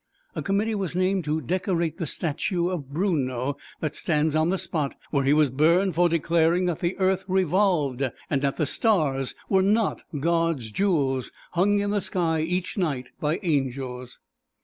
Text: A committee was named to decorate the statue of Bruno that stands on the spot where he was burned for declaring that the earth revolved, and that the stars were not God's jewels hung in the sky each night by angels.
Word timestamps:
A 0.35 0.41
committee 0.41 0.73
was 0.73 0.95
named 0.95 1.25
to 1.25 1.41
decorate 1.41 1.99
the 1.99 2.07
statue 2.07 2.69
of 2.69 2.89
Bruno 2.89 3.57
that 3.81 3.95
stands 3.95 4.35
on 4.35 4.49
the 4.49 4.57
spot 4.57 4.95
where 5.11 5.25
he 5.25 5.31
was 5.31 5.51
burned 5.51 5.93
for 5.93 6.09
declaring 6.09 6.65
that 6.65 6.79
the 6.79 6.97
earth 6.97 7.23
revolved, 7.27 8.03
and 8.27 8.41
that 8.41 8.55
the 8.57 8.65
stars 8.65 9.35
were 9.47 9.61
not 9.61 10.01
God's 10.19 10.71
jewels 10.71 11.31
hung 11.51 11.77
in 11.77 11.91
the 11.91 12.01
sky 12.01 12.39
each 12.41 12.79
night 12.79 13.11
by 13.19 13.39
angels. 13.43 14.19